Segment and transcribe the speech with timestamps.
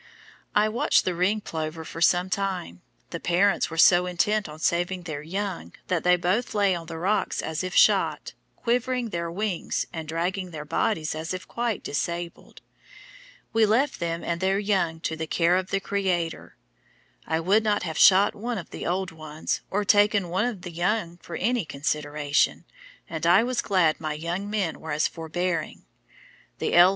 [0.55, 5.03] I watched the Ring Plover for some time; the parents were so intent on saving
[5.03, 9.85] their young that they both lay on the rocks as if shot, quivering their wings
[9.93, 12.61] and dragging their bodies as if quite disabled.
[13.53, 16.55] We left them and their young to the care of the Creator.
[17.27, 20.71] I would not have shot one of the old ones, or taken one of the
[20.71, 22.65] young for any consideration,
[23.07, 25.85] and I was glad my young men were as forbearing.
[26.57, 26.89] The _L.